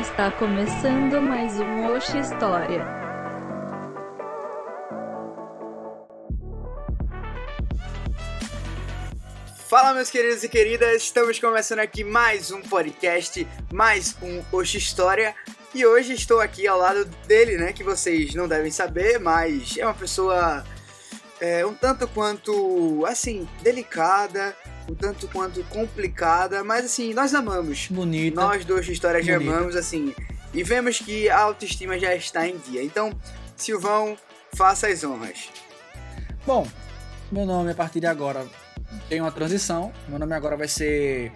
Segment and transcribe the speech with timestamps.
[0.00, 2.84] Está começando mais um Oxe História.
[9.68, 15.32] Fala, meus queridos e queridas, estamos começando aqui mais um podcast, mais um Oxe História.
[15.72, 17.72] E hoje estou aqui ao lado dele, né?
[17.72, 20.64] Que vocês não devem saber, mas é uma pessoa
[21.40, 24.56] é, um tanto quanto, assim, delicada,
[24.88, 27.88] um tanto quanto complicada, mas assim, nós amamos.
[27.88, 28.40] Bonita.
[28.40, 30.14] Nós dois de história já amamos, assim,
[30.52, 32.82] e vemos que a autoestima já está em dia.
[32.82, 33.12] Então,
[33.56, 34.16] Silvão,
[34.54, 35.50] faça as honras.
[36.46, 36.66] Bom,
[37.32, 38.46] meu nome a partir de agora
[39.08, 39.92] tem uma transição.
[40.08, 41.32] Meu nome agora vai ser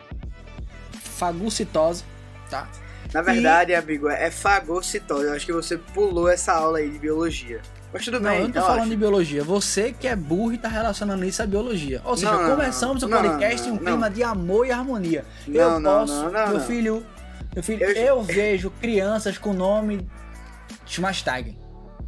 [1.02, 2.04] fagocitose,
[2.50, 2.68] tá?
[3.12, 5.24] Na verdade, amigo, é fagocitose.
[5.24, 7.62] Eu acho que você pulou essa aula aí de biologia.
[7.92, 9.42] Mas tudo Não, bem, eu não tô falando de biologia.
[9.42, 12.02] Você que é burro e tá relacionando isso à biologia.
[12.04, 15.24] Ou seja, Não, começamos não, o podcast em um clima de amor e harmonia.
[15.46, 17.06] Eu posso, meu filho,
[17.54, 20.06] meu filho, Eu- eu, vejo crianças com nome
[20.86, 21.56] Schmastag.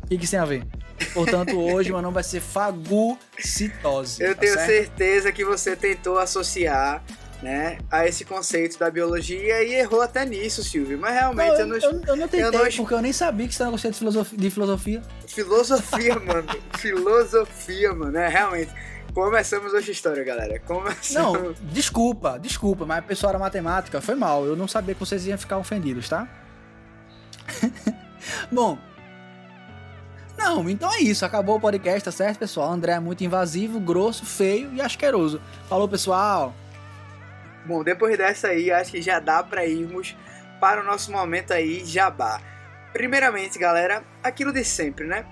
[0.03, 0.67] O que que isso tem a ver?
[1.14, 4.22] Portanto, hoje meu nome vai ser fagocitose.
[4.22, 4.67] Eu tá tenho certo?
[4.67, 7.03] certeza que você tentou associar,
[7.43, 10.99] né, a esse conceito da biologia e errou até nisso, Silvio.
[10.99, 11.77] Mas realmente Não, eu não.
[11.77, 13.99] eu, eu não tentei, eu não- porque eu nem sabia que você não gostava de
[13.99, 14.37] filosofia.
[14.37, 15.03] De filosofia.
[15.27, 16.49] Filosofia, mano.
[16.79, 18.19] Filosofia, mano.
[18.19, 18.71] É realmente.
[19.15, 20.61] Começamos hoje a história, galera.
[20.61, 21.43] Começamos.
[21.43, 24.45] Não, desculpa, desculpa, mas a pessoa era matemática, foi mal.
[24.45, 26.29] Eu não sabia que vocês iam ficar ofendidos, tá?
[28.53, 28.79] Bom.
[30.39, 31.25] Não, então é isso.
[31.25, 32.73] Acabou o podcast, tá certo, pessoal?
[32.73, 35.41] André é muito invasivo, grosso, feio e asqueroso.
[35.69, 36.55] Falou, pessoal.
[37.64, 40.16] Bom, depois dessa aí, acho que já dá pra irmos
[40.61, 42.41] para o nosso momento aí, jabá.
[42.92, 45.25] Primeiramente, galera, aquilo de sempre, né?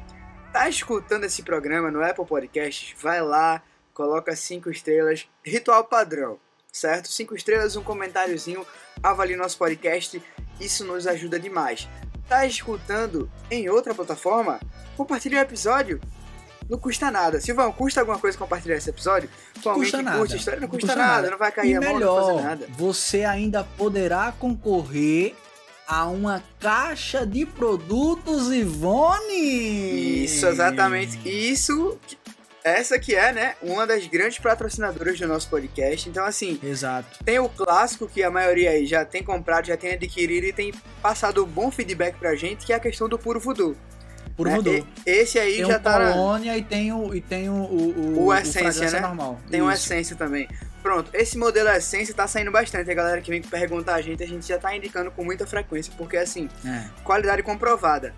[0.52, 2.94] Tá escutando esse programa no Apple Podcasts?
[3.02, 3.62] Vai lá,
[3.92, 6.38] coloca cinco estrelas, ritual padrão,
[6.72, 7.08] certo?
[7.08, 8.66] Cinco estrelas, um comentáriozinho,
[9.02, 10.22] avalie nosso podcast,
[10.60, 11.88] isso nos ajuda demais.
[12.28, 14.60] Tá escutando em outra plataforma?
[14.96, 16.00] Compartilhe o episódio.
[16.68, 17.40] Não custa nada.
[17.40, 19.30] Silvão, custa alguma coisa compartilhar esse episódio?
[19.62, 20.18] Com alguém Custa nada.
[20.18, 20.60] curte história?
[20.60, 21.30] Não Não custa, custa nada, nada.
[21.30, 22.66] não vai cair e a mão, não melhor, vai fazer nada.
[22.76, 25.34] você ainda poderá concorrer
[25.86, 30.24] a uma caixa de produtos Ivone.
[30.24, 31.18] Isso, exatamente.
[31.26, 31.98] Isso,
[32.62, 36.08] essa que é, né, uma das grandes patrocinadoras do nosso podcast.
[36.08, 37.24] Então, assim, Exato.
[37.24, 40.74] tem o clássico que a maioria aí já tem comprado, já tem adquirido e tem
[41.00, 43.74] passado um bom feedback pra gente, que é a questão do puro voodoo.
[44.38, 44.84] Por né?
[45.04, 46.12] E- Esse aí Tem já o tá...
[46.12, 49.06] Colônia e tem o, e tem o, o, O Essência, fragrância né?
[49.06, 49.40] normal.
[49.50, 49.70] Tem Isso.
[49.72, 50.48] essência também.
[50.80, 52.88] Pronto, esse modelo essência tá saindo bastante.
[52.88, 55.92] A galera que vem perguntar a gente, a gente já tá indicando com muita frequência,
[55.98, 56.84] porque assim, É.
[57.02, 58.14] qualidade comprovada.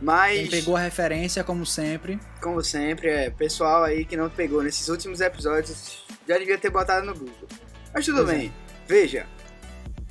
[0.00, 2.20] Mas, Quem pegou a referência, como sempre.
[2.40, 7.04] como sempre, é pessoal aí que não pegou nesses últimos episódios, já devia ter botado
[7.04, 7.48] no Google.
[7.92, 8.38] Mas tudo Pois é.
[8.38, 8.52] bem.
[8.86, 9.26] Veja,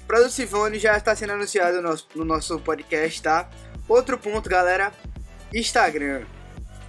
[0.05, 3.49] Produto Sivone já está sendo anunciado no nosso, no nosso podcast, tá?
[3.87, 4.91] Outro ponto, galera,
[5.53, 6.23] Instagram.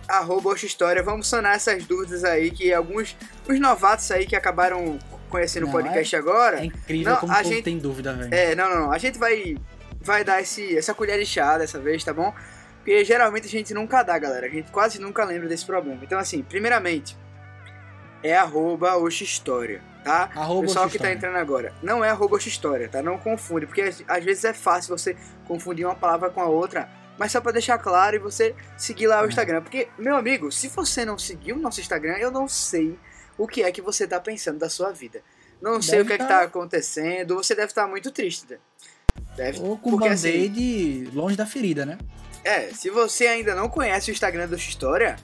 [0.08, 1.02] Arroba Oxa História.
[1.02, 3.16] Vamos sanar essas dúvidas aí que alguns
[3.48, 4.98] os novatos aí que acabaram
[5.30, 6.60] conhecendo o podcast agora.
[6.60, 8.32] É incrível Não, como a gente- tem dúvida, velho.
[8.34, 8.92] É, não, não, não.
[8.92, 9.56] A gente vai,
[10.00, 12.32] vai dar esse, essa colher de chá dessa vez, tá bom?
[12.76, 14.47] Porque geralmente a gente nunca dá, galera.
[14.47, 16.00] A gente quase nunca lembra desse problema.
[16.03, 17.16] Então, assim, primeiramente,
[18.22, 20.30] é arroba Oxa História, tá?
[20.34, 23.03] Arroba Pessoal que tá entrando agora, não é arroba Oxa História, tá?
[23.03, 25.16] Não confunde, porque às vezes é fácil você
[25.47, 26.88] confundir uma palavra com a outra.
[27.19, 29.28] Mas só pra deixar claro e você seguir lá o É.
[29.28, 29.62] Instagram.
[29.62, 32.98] Porque, meu amigo, se você não seguir o nosso Instagram, eu não sei
[33.38, 35.22] o que é que você tá pensando da sua vida.
[35.62, 37.36] Não sei Deve o que é que tá- tá acontecendo.
[37.36, 38.58] Você deve estar muito triste, né?
[39.36, 39.60] Deve.
[39.60, 41.98] Ou com Porque, assim, band-aid longe da ferida, né?
[42.42, 45.16] É, se você ainda não conhece o Instagram do História,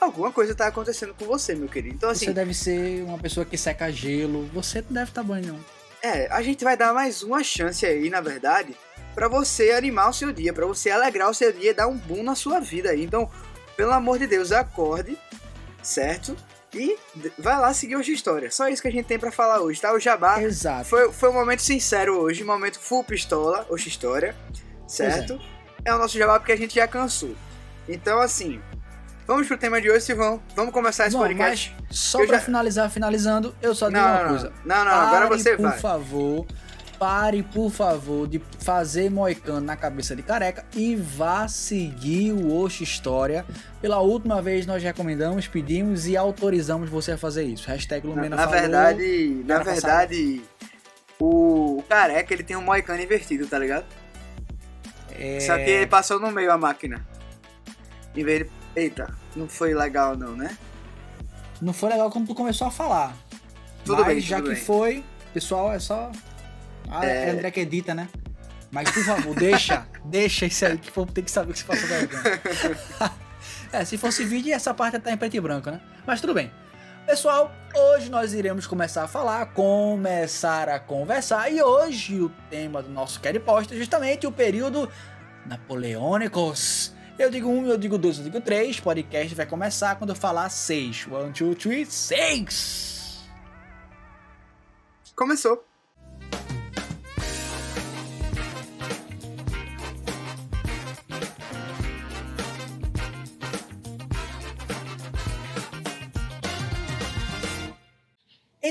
[0.00, 1.94] alguma coisa tá acontecendo com você, meu querido.
[1.96, 4.46] Então, assim, Você deve ser uma pessoa que seca gelo.
[4.52, 5.58] Você não deve estar bom, não.
[6.02, 8.74] é, a gente vai dar mais uma chance aí, na verdade,
[9.14, 11.96] pra você animar o seu dia, pra você alegrar o seu dia e dar um
[11.96, 13.04] boom na sua vida aí.
[13.04, 13.30] Então,
[13.76, 15.18] pelo amor de Deus, acorde,
[15.82, 16.36] certo?
[16.72, 16.96] E
[17.38, 18.50] vai lá seguir Oxa História.
[18.50, 19.92] Só isso que a gente tem pra falar hoje, tá?
[19.92, 20.84] O Jabá Exato.
[20.84, 24.36] foi, foi um momento sincero hoje, um momento full pistola, Oxa História,
[24.86, 25.40] certo?
[25.84, 25.92] É.
[25.94, 27.34] o nosso jabá porque a gente já cansou.
[27.88, 28.60] Então, assim,
[29.26, 30.40] vamos pro tema de hoje, Silvão.
[30.54, 31.74] Vamos começar esse Bom, podcast.
[31.90, 34.52] só pra já- finalizar, finalizando, eu só digo Não, uma não, coisa.
[34.64, 35.78] não, não, não, agora Pare, você por vai.
[35.80, 36.46] favor,
[37.00, 42.82] pare, por favor, de fazer moicano na cabeça de careca e vá seguir o Oxo
[42.82, 43.46] História.
[43.80, 47.66] Pela última vez nós recomendamos, pedimos e autorizamos você a fazer isso.
[47.68, 48.60] Hashtag Na, Lumena na falou.
[48.60, 50.42] verdade, na verdade,
[51.18, 53.86] o, o careca, ele tem um moicano invertido, tá ligado?
[55.18, 57.02] é, Só que ele passou no meio a máquina.
[58.14, 58.50] Em vez de...
[58.76, 60.54] Eita, não foi legal não, né?
[61.62, 63.16] não foi legal como tu começou a falar.
[63.86, 64.64] Tudo Mas bem, já tudo que bem.
[64.64, 66.12] foi, pessoal, é só...
[66.90, 67.28] Ah, É.
[67.28, 68.08] é André que edita, né?
[68.70, 71.64] Mas por favor, deixa, deixa isso aí, que o povo tem que saber que você
[71.64, 72.40] passou vergonha.
[73.72, 75.80] é, se fosse vídeo, essa parte tá em preto e branco, né?
[76.06, 76.50] Mas tudo bem.
[77.06, 82.90] Pessoal, hoje nós iremos começar a falar, começar a conversar, e hoje o tema do
[82.90, 84.88] nosso Quer Post é justamente o período
[85.46, 86.94] Napoleônicos.
[87.18, 88.78] Eu digo um, eu digo dois, eu digo três.
[88.78, 91.06] Podcast vai começar quando eu falar seis.
[91.10, 93.18] One, two, three, seis!
[95.16, 95.69] Começou.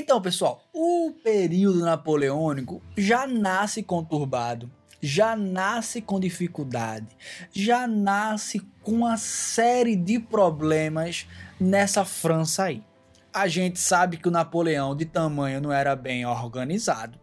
[0.00, 7.14] Então, pessoal, o período napoleônico já nasce conturbado, já nasce com dificuldade,
[7.52, 11.26] já nasce com uma série de problemas
[11.60, 12.82] nessa França aí.
[13.30, 17.20] A gente sabe que o Napoleão de tamanho não era bem organizado,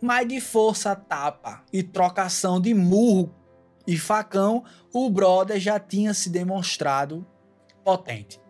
[0.00, 3.32] mas de força tapa e trocação de murro
[3.86, 7.24] e facão, o brother já tinha se demonstrado
[7.84, 8.40] potente.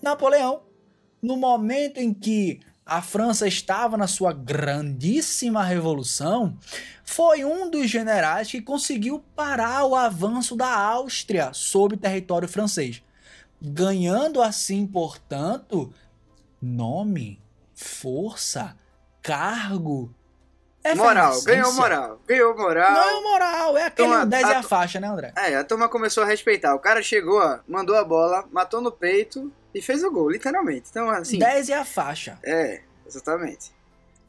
[0.00, 0.62] Napoleão,
[1.20, 6.56] no momento em que a França estava na sua grandíssima revolução,
[7.04, 13.02] foi um dos generais que conseguiu parar o avanço da Áustria sobre território francês,
[13.60, 15.92] ganhando assim, portanto,
[16.60, 17.40] nome,
[17.74, 18.76] força,
[19.22, 20.14] cargo.
[20.94, 22.94] Moral, ganhou moral, ganhou moral.
[22.94, 25.32] Ganhou moral, é aquele Toma, 10 a, e a faixa, né, André?
[25.34, 26.74] É, a turma começou a respeitar.
[26.74, 30.86] O cara chegou, mandou a bola, matou no peito, e fez o gol, literalmente.
[30.90, 31.38] Então, assim.
[31.38, 32.38] 10 é a faixa.
[32.44, 33.72] É, exatamente.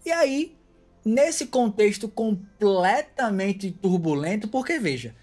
[0.06, 0.56] E aí,
[1.04, 5.16] nesse contexto completamente turbulento, porque veja,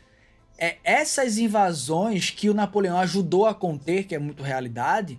[0.56, 5.18] é, essas invasões que o Napoleão ajudou a conter, que é muito realidade,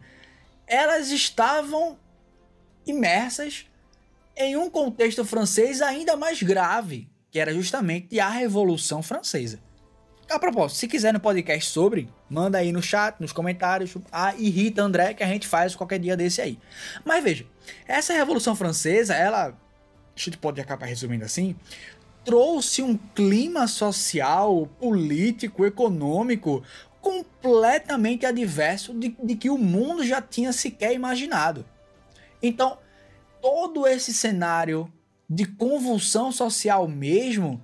[0.66, 1.98] elas estavam
[2.86, 3.66] imersas
[4.36, 9.60] em um contexto francês ainda mais grave, que era justamente a Revolução Francesa.
[10.34, 14.82] A propósito, se quiser no podcast sobre, manda aí no chat, nos comentários, a irrita
[14.82, 16.58] André, que a gente faz qualquer dia desse aí.
[17.06, 17.46] Mas veja,
[17.88, 19.54] essa Revolução Francesa, ela, a
[20.20, 21.56] gente pode acabar resumindo assim,
[22.26, 26.64] trouxe um clima social, político, econômico
[27.00, 31.64] completamente adverso de, de que o mundo já tinha sequer imaginado.
[32.42, 32.80] Então,
[33.40, 34.92] todo esse cenário
[35.30, 37.64] de convulsão social mesmo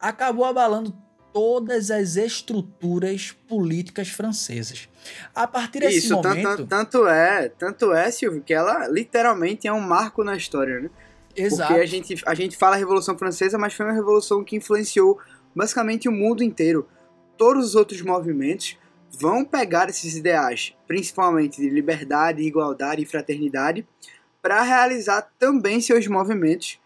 [0.00, 4.88] acabou abalando todas as estruturas políticas francesas.
[5.34, 6.42] A partir desse Isso, momento...
[6.42, 10.90] Tanto, tanto é, tanto é, Silvio, que ela literalmente é um marco na história, né?
[11.36, 11.68] Exato.
[11.68, 15.18] Porque a gente, a gente fala Revolução Francesa, mas foi uma revolução que influenciou
[15.54, 16.88] basicamente o mundo inteiro.
[17.36, 18.76] Todos os outros movimentos
[19.10, 23.86] vão pegar esses ideais, principalmente de liberdade, igualdade e fraternidade,
[24.42, 26.78] para realizar também seus movimentos,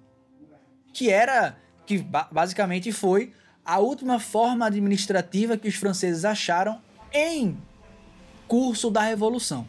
[0.92, 1.56] que era
[1.86, 1.98] que
[2.30, 3.32] basicamente foi
[3.64, 6.80] a última forma administrativa que os franceses acharam
[7.12, 7.56] em
[8.46, 9.66] curso da revolução.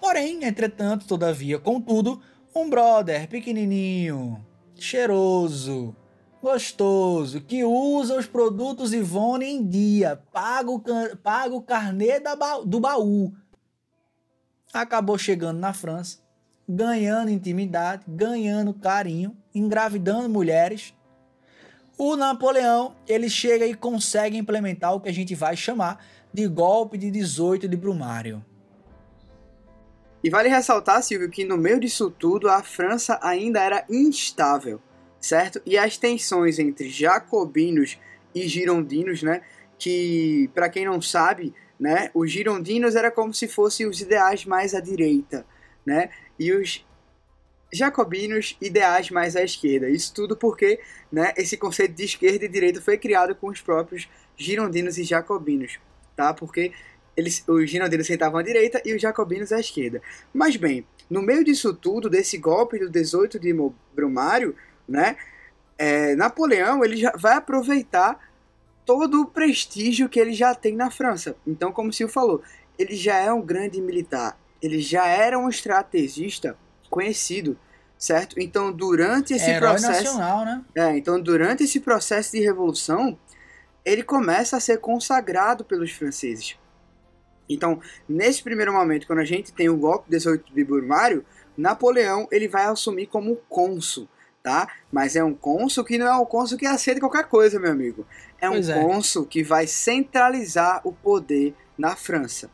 [0.00, 2.20] Porém, entretanto, todavia, contudo,
[2.54, 4.44] um brother pequenininho,
[4.74, 5.94] cheiroso,
[6.42, 10.82] gostoso, que usa os produtos Ivone em dia, paga o,
[11.22, 13.32] paga o carnê da, do baú,
[14.72, 16.18] acabou chegando na França,
[16.66, 20.94] ganhando intimidade, ganhando carinho, engravidando mulheres.
[21.98, 26.96] O Napoleão, ele chega e consegue implementar o que a gente vai chamar de golpe
[26.96, 28.44] de 18 de Brumário.
[30.22, 34.80] E vale ressaltar, Silvio, que no meio disso tudo a França ainda era instável,
[35.18, 35.60] certo?
[35.64, 37.98] E as tensões entre jacobinos
[38.34, 39.42] e girondinos, né?
[39.78, 44.74] Que, para quem não sabe, né, os girondinos era como se fossem os ideais mais
[44.74, 45.46] à direita,
[45.86, 46.10] né?
[46.38, 46.86] E os
[47.72, 49.88] jacobinos ideais mais à esquerda.
[49.88, 54.08] Isso tudo porque, né, esse conceito de esquerda e direita foi criado com os próprios
[54.36, 55.78] girondinos e jacobinos,
[56.16, 56.34] tá?
[56.34, 56.72] Porque
[57.16, 60.02] eles, os girondinos sentavam à direita e os jacobinos à esquerda.
[60.32, 63.54] Mas bem, no meio disso tudo, desse golpe do 18 de
[63.94, 64.56] Brumário,
[64.88, 65.16] né,
[65.78, 68.18] é, Napoleão ele já vai aproveitar
[68.84, 71.36] todo o prestígio que ele já tem na França.
[71.46, 72.42] Então, como o Silvio falou,
[72.78, 76.56] ele já é um grande militar, ele já era um estrategista
[76.90, 77.56] conhecido,
[77.96, 78.38] certo?
[78.38, 80.64] Então, durante esse Herói processo, nacional, né?
[80.74, 83.18] é, então durante esse processo de revolução,
[83.84, 86.58] ele começa a ser consagrado pelos franceses.
[87.48, 91.24] Então, nesse primeiro momento, quando a gente tem o golpe 18 de Brumário,
[91.56, 94.08] Napoleão ele vai assumir como cônsul,
[94.42, 94.68] tá?
[94.92, 98.06] Mas é um cônsul que não é um cônsul que aceita qualquer coisa, meu amigo.
[98.40, 98.80] É um Pois é.
[98.80, 102.50] cônsul que vai centralizar o poder na França,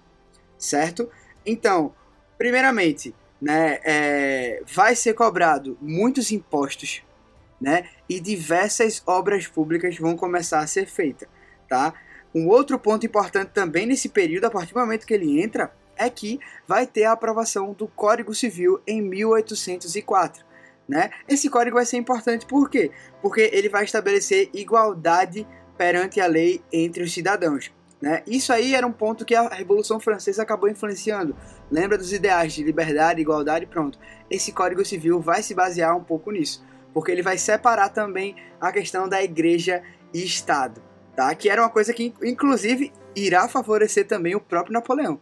[0.59, 1.11] certo?
[1.45, 1.95] Então,
[2.39, 7.03] primeiramente, né, é, vai ser cobrado muitos impostos,
[7.61, 7.89] né?
[8.09, 11.29] E diversas obras públicas vão começar a ser feitas,
[11.69, 11.95] tá?
[12.35, 16.11] Um outro ponto importante também nesse período, a partir do momento que ele entra, é
[16.11, 16.39] que
[16.69, 20.45] vai ter a aprovação do Código Civil em 1804.
[20.89, 21.11] Né?
[21.29, 22.91] Esse código vai ser importante por quê?
[23.21, 27.73] Porque ele vai estabelecer igualdade perante a lei entre os cidadãos.
[28.01, 28.23] Né?
[28.27, 31.35] Isso aí era um ponto que a Revolução Francesa acabou influenciando.
[31.71, 33.99] Lembra dos ideais de liberdade, igualdade, pronto.
[34.31, 38.71] Esse Código Civil vai se basear um pouco nisso, porque ele vai separar também a
[38.71, 40.83] questão da igreja e Estado
[41.17, 41.35] tá?
[41.35, 45.19] Que era uma coisa que, inclusive, irá favorecer também o próprio Napoleão,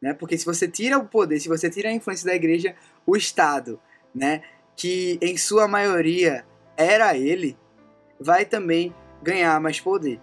[0.00, 0.14] né?
[0.14, 3.80] Porque se você tira o poder, se você tira a influência da igreja, o Estado,
[4.14, 4.42] né?
[4.76, 7.58] Que em sua maioria era ele,
[8.18, 10.20] vai também ganhar mais poder,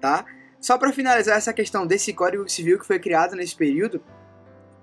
[0.00, 0.24] tá?
[0.62, 4.00] Só para finalizar essa questão desse Código Civil que foi criado nesse período,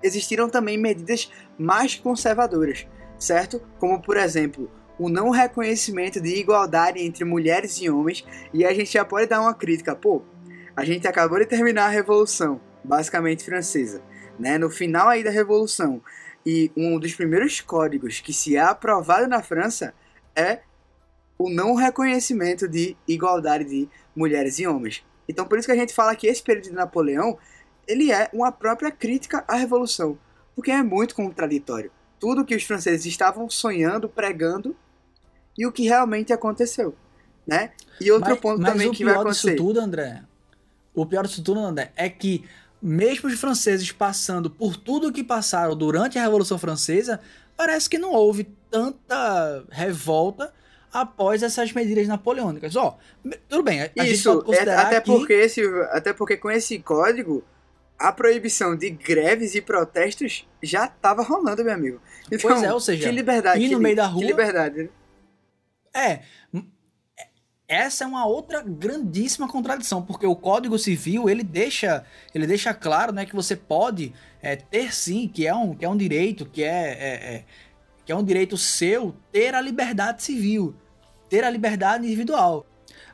[0.04, 2.86] existiram também medidas mais conservadoras,
[3.18, 3.62] certo?
[3.80, 4.70] Como, por exemplo,
[5.00, 9.40] o não reconhecimento de igualdade entre mulheres e homens, e a gente já pode dar
[9.40, 10.22] uma crítica, pô,
[10.76, 14.02] a gente acabou de terminar a Revolução, basicamente francesa,
[14.38, 14.58] né?
[14.58, 16.04] No final aí da Revolução,
[16.46, 19.94] e um dos primeiros códigos que se é aprovado na França
[20.36, 20.60] é
[21.38, 25.06] o não reconhecimento de igualdade de mulheres e homens.
[25.30, 27.38] Então por isso que a gente fala que esse período de Napoleão,
[27.88, 30.18] ele é uma própria crítica à Revolução,
[30.56, 31.92] porque é muito contraditório.
[32.20, 34.76] Tudo que os franceses estavam sonhando, pregando,
[35.56, 36.96] e o que realmente aconteceu,
[37.46, 37.72] né?
[38.02, 39.52] E outro mas, ponto mas também o que vai pior acontecer.
[39.52, 40.24] disso tudo, André,
[40.94, 42.44] o pior disso tudo, André, é que
[42.82, 47.20] mesmo os franceses passando por tudo que passaram durante a Revolução Francesa,
[47.56, 50.54] parece que não houve tanta revolta
[50.92, 52.76] após essas medidas napoleônicas.
[52.76, 52.98] Ó,
[53.48, 55.12] tudo bem, a Isso, é, até, que...
[55.12, 57.44] porque esse, até porque com esse código,
[57.98, 62.02] a proibição de greves e protestos já estava rolando, meu amigo.
[62.32, 63.62] Então, Pois é, ou seja, que liberdade.
[63.64, 64.90] ir no que, meio da que rua- liberdade, né?
[65.94, 66.20] É.
[67.68, 72.04] Essa é uma outra grandíssima contradição, porque o Código Civil ele deixa,
[72.34, 75.90] ele deixa claro, né, que você pode é, ter sim, que é um, que é
[75.90, 77.46] um direito, que é, é- é-
[78.10, 80.76] que é um direito seu ter a liberdade civil,
[81.30, 82.66] ter a liberdade individual.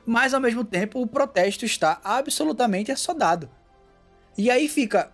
[0.06, 3.50] Mas ao mesmo tempo o protesto está absolutamente assodado.
[4.38, 5.12] E aí fica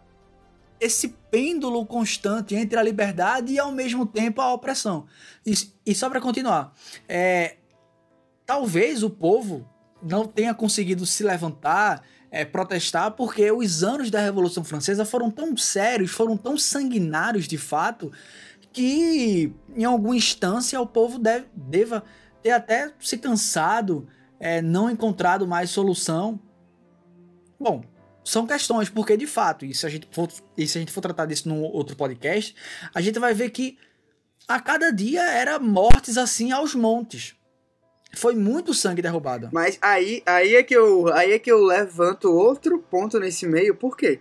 [0.80, 5.08] esse pêndulo constante entre a liberdade e ao mesmo tempo a opressão.
[5.44, 5.52] E,
[5.84, 6.76] e só para continuar,
[7.10, 7.56] é,
[8.46, 9.68] talvez o povo
[10.00, 15.58] não tenha conseguido se levantar, é, protestar, porque os anos da Revolução Francesa foram tão
[15.58, 18.12] sérios, foram tão sanguinários de fato,
[18.72, 22.04] que em alguma instância o povo deve, deva
[22.42, 24.08] ter até se cansado,
[24.40, 26.40] é, não encontrado mais solução.
[27.60, 27.84] Bom,
[28.24, 31.02] são questões, porque de fato, e se a gente for, e se a gente for
[31.02, 32.56] tratar disso num outro podcast,
[32.94, 33.78] a gente vai ver que
[34.48, 37.36] a cada dia era mortes assim aos montes.
[38.14, 39.50] Foi muito sangue derrubado.
[39.54, 43.76] Mas aí, aí, é que eu, aí é que eu levanto outro ponto nesse meio,
[43.76, 44.20] por quê?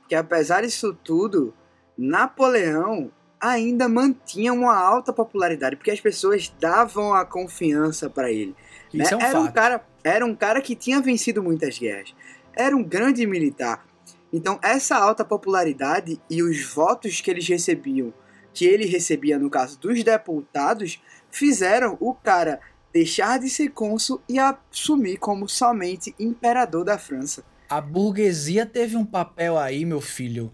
[0.00, 1.54] Porque apesar disso tudo,
[1.96, 3.10] Napoleão
[3.50, 8.54] ainda mantinha uma alta popularidade, porque as pessoas davam a confiança para ele.
[8.92, 9.04] Né?
[9.10, 9.44] É um era, fato.
[9.44, 12.14] um cara, era um cara que tinha vencido muitas guerras.
[12.56, 13.86] Era um grande militar.
[14.32, 18.12] Então, essa alta popularidade e os votos que eles recebiam,
[18.52, 22.60] que ele recebia no caso dos deputados, fizeram o cara
[22.92, 27.44] deixar de ser cônsul e assumir como somente imperador da França.
[27.68, 30.52] A burguesia teve um papel aí, meu filho,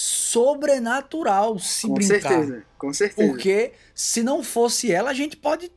[0.00, 2.28] sobrenatural, se com brincar.
[2.28, 3.28] certeza, com certeza.
[3.28, 5.72] Porque se não fosse ela, a gente pode.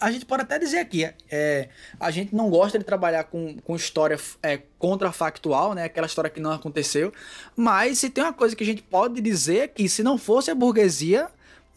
[0.00, 1.68] A gente pode até dizer aqui, é,
[2.00, 5.84] a gente não gosta de trabalhar com, com história é, contrafactual, né?
[5.84, 7.12] Aquela história que não aconteceu.
[7.54, 10.50] Mas se tem uma coisa que a gente pode dizer é que se não fosse
[10.50, 11.28] a burguesia,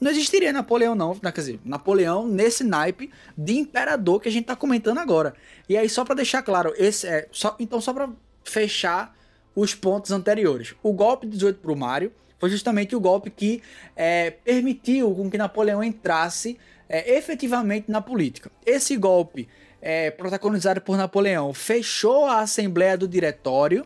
[0.01, 1.13] não existiria Napoleão, não.
[1.13, 5.35] Quer dizer, Napoleão nesse naipe de imperador que a gente tá comentando agora.
[5.69, 7.27] E aí, só para deixar claro, esse é.
[7.31, 8.09] Só, então, só para
[8.43, 9.15] fechar
[9.55, 10.75] os pontos anteriores.
[10.81, 13.61] O golpe de 18 pro Mário foi justamente o golpe que
[13.95, 16.57] é, permitiu com que Napoleão entrasse
[16.89, 18.51] é, efetivamente na política.
[18.65, 19.47] Esse golpe,
[19.81, 23.85] é, protagonizado por Napoleão, fechou a Assembleia do Diretório,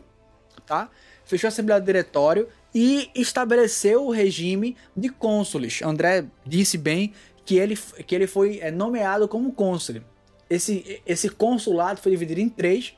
[0.66, 0.90] tá?
[1.24, 5.80] Fechou a Assembleia do Diretório e estabeleceu o regime de cônsules.
[5.82, 7.12] André disse bem
[7.44, 10.02] que ele, que ele foi é, nomeado como cônsul.
[10.50, 12.97] Esse, esse consulado foi dividido em três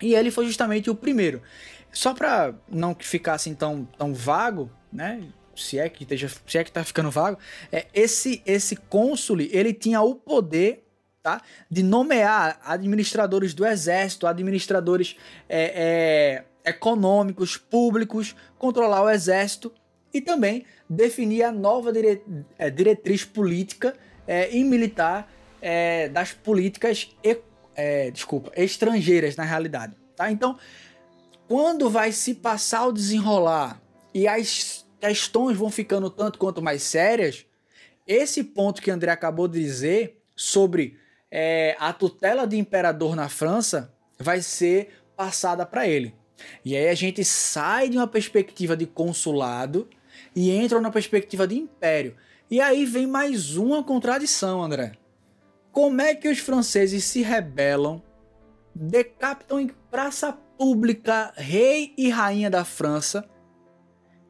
[0.00, 1.42] e ele foi justamente o primeiro.
[1.92, 5.22] Só para não ficar assim tão, tão vago, né?
[5.56, 7.38] Se é que esteja, se é que tá ficando vago,
[7.72, 10.84] é esse esse cônsule, ele tinha o poder,
[11.22, 15.16] tá, de nomear administradores do exército, administradores
[15.48, 19.72] é, é, econômicos, públicos, controlar o exército
[20.14, 22.22] e também definir a nova dire,
[22.56, 23.94] é, diretriz política
[24.26, 25.28] é, e militar
[25.60, 27.10] é, das políticas,
[27.78, 30.32] é, desculpa, estrangeiras na realidade, tá?
[30.32, 30.58] Então,
[31.46, 33.80] quando vai se passar o desenrolar
[34.12, 37.46] e as questões vão ficando tanto quanto mais sérias,
[38.04, 40.98] esse ponto que André acabou de dizer sobre
[41.30, 46.12] é, a tutela de imperador na França vai ser passada para ele.
[46.64, 49.88] E aí a gente sai de uma perspectiva de consulado
[50.34, 52.16] e entra na perspectiva de império.
[52.50, 54.92] E aí vem mais uma contradição, André.
[55.78, 58.02] Como é que os franceses se rebelam,
[58.74, 63.24] decapitam em praça pública rei e rainha da França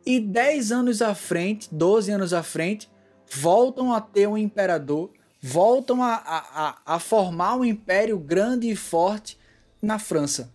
[0.05, 2.93] e 10 anos à frente, 12 anos à frente,
[3.33, 5.11] voltam a ter um imperador,
[5.43, 9.41] voltam a, a, a formar um império grande e forte
[9.81, 10.53] na França.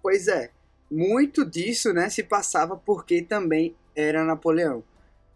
[0.00, 0.52] Pois é,
[0.88, 4.84] muito disso né, se passava porque também era Napoleão.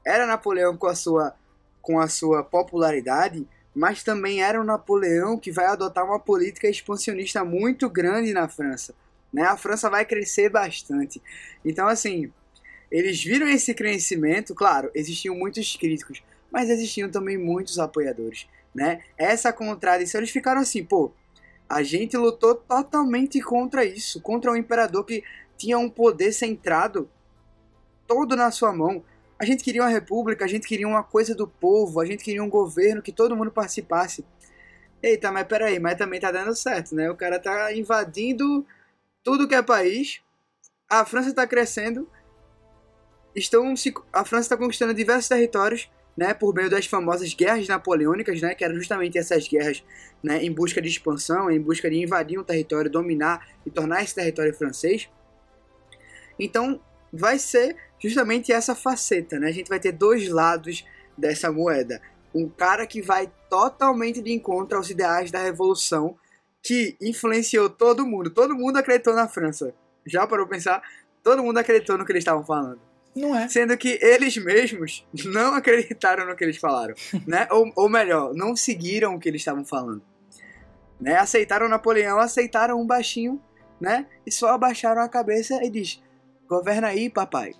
[0.07, 1.35] Era Napoleão com a sua,
[1.83, 7.44] com a sua popularidade, mas também era o Napoleão que vai adotar uma política expansionista
[7.44, 8.94] muito grande na França.
[9.30, 9.42] Né?
[9.42, 11.20] A França vai crescer bastante.
[11.62, 12.32] Então, assim,
[12.90, 18.48] eles viram esse crescimento, claro, existiam muitos críticos, mas existiam também muitos apoiadores.
[18.74, 19.02] Né?
[19.18, 21.12] Essa contradição, eles ficaram assim, pô,
[21.68, 25.22] a gente lutou totalmente contra isso, contra um imperador que
[25.58, 27.10] tinha um poder centrado
[28.06, 29.04] todo na sua mão.
[29.38, 32.42] A gente queria uma república, a gente queria uma coisa do povo, a gente queria
[32.42, 34.25] um governo que todo mundo participasse.
[35.03, 37.11] Eita, mas peraí, mas também tá dando certo, né?
[37.11, 38.66] O cara tá invadindo
[39.22, 40.22] tudo que é país,
[40.88, 42.09] a França tá crescendo,
[43.35, 43.75] estão
[44.12, 48.64] a França está conquistando diversos territórios, né, por meio das famosas guerras napoleônicas, né, que
[48.64, 49.85] eram justamente essas guerras,
[50.22, 54.14] né, em busca de expansão, em busca de invadir um território, dominar e tornar esse
[54.14, 55.11] território francês.
[56.38, 56.81] Então,
[57.12, 59.48] vai ser justamente essa faceta, né?
[59.48, 60.85] A gente vai ter dois lados
[61.16, 62.00] dessa moeda.
[62.35, 66.16] Um cara que vai totalmente de encontro aos ideais da revolução
[66.62, 68.28] que influenciou todo mundo.
[68.30, 69.74] Todo mundo acreditou na França.
[70.04, 70.82] Já parou pra pensar?
[71.22, 72.80] Todo mundo acreditou no que eles estavam falando.
[73.14, 73.48] Não é?
[73.48, 76.94] Sendo que eles mesmos não acreditaram no que eles falaram,
[77.26, 77.48] né?
[77.50, 80.02] Ou, ou melhor, não seguiram o que eles estavam falando.
[81.00, 81.16] Né?
[81.16, 83.40] Aceitaram Napoleão, aceitaram um baixinho,
[83.80, 84.06] né?
[84.26, 86.02] E só abaixaram a cabeça e diz:
[86.46, 87.54] "Governa aí, papai".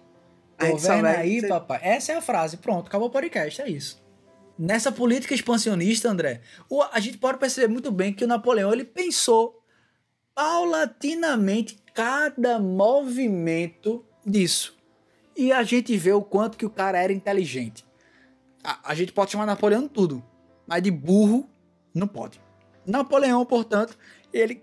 [0.59, 1.81] Governa aí, papai.
[1.83, 2.57] Essa é a frase.
[2.57, 4.03] Pronto, acabou o podcast, é isso.
[4.59, 8.85] Nessa política expansionista, André, o- a gente pode perceber muito bem que o Napoleão ele
[8.85, 9.62] pensou
[10.35, 14.75] paulatinamente cada movimento disso.
[15.37, 17.85] E a gente vê o quanto que o cara era inteligente.
[18.64, 20.25] A, a gente pode chamar Napoleão tudo,
[20.66, 21.49] mas de burro
[21.95, 22.40] não pode.
[22.87, 23.97] Napoleão, portanto,
[24.33, 24.62] ele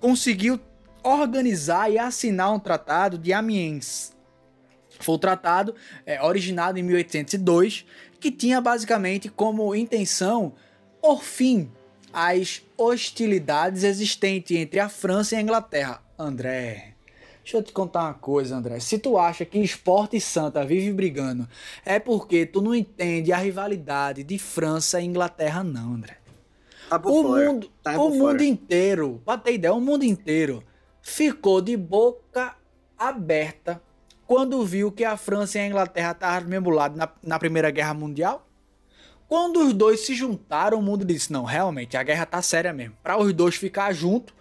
[0.00, 0.60] conseguiu
[1.02, 4.11] organizar e assinar um tratado de Amiens.
[5.02, 5.74] Foi o tratado
[6.06, 7.84] é, originado em 1802,
[8.20, 10.54] que tinha basicamente como intenção
[11.00, 11.70] por fim
[12.12, 16.02] às hostilidades existentes entre a França e a Inglaterra.
[16.18, 16.92] André,
[17.42, 18.78] Deixa eu te contar uma coisa, André.
[18.78, 21.48] Se tu acha que Esporte Santa vive brigando,
[21.84, 26.18] é porque tu não entende a rivalidade de França e Inglaterra, não, André.
[26.88, 27.52] Tá o fora.
[27.52, 28.44] mundo, Tá o mundo fora.
[28.44, 30.62] inteiro, pra ter ideia, o mundo inteiro
[31.02, 32.54] ficou de boca
[32.96, 33.82] aberta
[34.32, 37.70] quando viu que a França e a Inglaterra estavam do mesmo lado na, na Primeira
[37.70, 38.48] Guerra Mundial.
[39.28, 42.96] Quando os dois se juntaram, o mundo disse: não, realmente, a guerra tá séria mesmo.
[43.02, 44.34] Para os dois ficar juntos,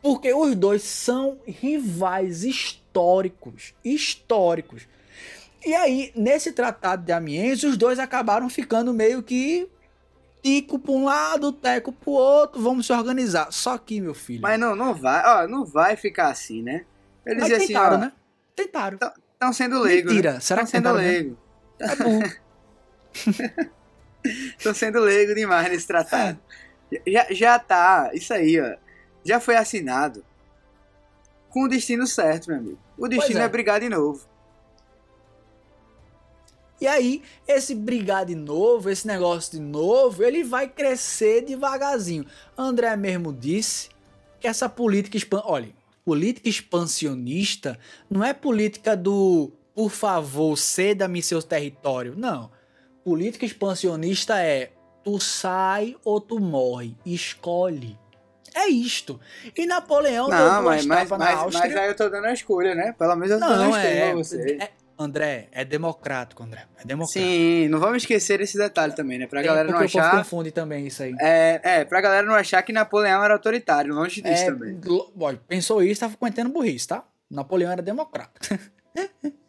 [0.00, 3.74] porque os dois são rivais históricos.
[3.84, 4.88] Históricos.
[5.66, 9.68] E aí, nesse tratado de Amiens, os dois acabaram ficando meio que
[10.42, 13.52] tico pra um lado, teco pro outro, vamos se organizar.
[13.52, 14.40] Só que, meu filho.
[14.40, 16.86] Mas não, não vai, ó, não vai ficar assim, né?
[17.26, 18.12] Eles assim, tentaram, ó, né?
[18.64, 18.98] Tentaram.
[19.32, 20.12] estão sendo leigos.
[20.12, 20.40] Mentira, né?
[20.40, 21.38] será Tão que sendo leigo.
[21.78, 22.20] É bom.
[24.58, 26.38] Estão sendo leigo demais nesse tratado.
[27.06, 28.76] Já, já tá, isso aí, ó.
[29.24, 30.24] Já foi assinado
[31.48, 32.78] com o destino certo, meu amigo.
[32.96, 33.44] O destino é.
[33.44, 33.48] é.
[33.48, 34.28] brigar de novo.
[36.80, 42.24] E aí, esse brigar de novo, esse negócio de novo, ele vai crescer devagarzinho.
[42.56, 43.90] André mesmo disse
[44.40, 45.42] que essa política expan...
[45.44, 45.74] olha,
[46.10, 47.78] política expansionista
[48.10, 52.14] não é política do por favor, ceda-me seu território.
[52.16, 52.50] Não.
[53.04, 54.72] Política expansionista é
[55.04, 57.96] tu sai ou tu morre, escolhe.
[58.52, 59.20] É isto.
[59.56, 61.64] E Napoleão deu Não, duas mas, mas, mas, Áustria.
[61.68, 62.92] mas aí eu tô dando a escolha, né?
[62.98, 64.58] Pelo menos eu tô dando a Não, escolha é, você.
[64.60, 64.70] é-
[65.02, 66.66] André, é democrático, André.
[66.78, 67.24] É democrático.
[67.26, 69.26] Sim, não vamos esquecer esse detalhe também, né?
[69.26, 70.18] Pra Tem- galera não porque o povo achar.
[70.18, 71.14] confunde também isso aí.
[71.18, 74.78] É, é, pra galera não achar que Napoleão era autoritário, longe disso É, também.
[75.18, 77.02] ó, pensou isso, tava cometendo burrice, tá?
[77.30, 78.38] Napoleão era democrata.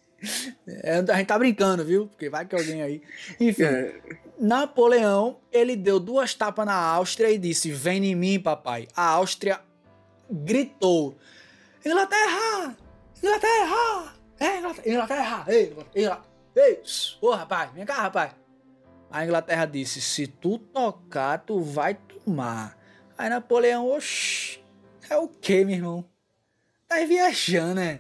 [0.68, 2.06] É, a gente tá brincando, viu?
[2.06, 3.02] Porque vai que alguém aí.
[3.40, 4.00] Enfim, É,
[4.40, 8.88] Napoleão, ele deu duas tapas na Áustria e disse: Vem em mim, papai.
[8.96, 9.60] A Áustria
[10.30, 11.18] gritou:
[11.84, 12.78] Inglaterra!
[13.24, 14.14] Inglaterra!
[14.42, 15.46] É, Inglaterra!
[15.48, 16.22] Ei, Inglaterra!
[16.56, 16.82] Ei!
[17.22, 18.32] Ô, rapaz, vem cá, rapaz.
[19.12, 22.76] A Inglaterra disse: Se tu tocar, tu vai tomar.
[23.16, 24.60] Aí Napoleão, oxi,
[25.08, 26.06] é o que, meu irmão?
[26.88, 28.00] Tá viajando, né?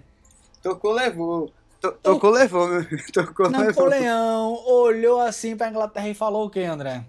[0.63, 1.51] tocou, levou.
[1.79, 2.83] To- Tocou, levou, meu.
[3.13, 3.65] Tocou, levou.
[3.67, 7.05] Napoleão olhou assim pra Inglaterra e falou o que, André?